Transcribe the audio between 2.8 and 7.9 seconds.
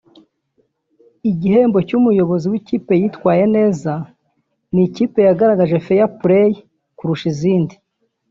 witwaye neza n’ikipe yagaragaje Fair play kurusha izindi